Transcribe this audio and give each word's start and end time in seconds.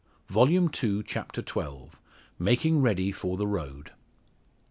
Volume 0.29 0.67
Two, 0.69 1.03
Chapter 1.03 1.43
XII. 1.47 1.89
MAKING 2.39 2.81
READY 2.81 3.11
FOR 3.11 3.37
THE 3.37 3.45
ROAD. 3.45 3.91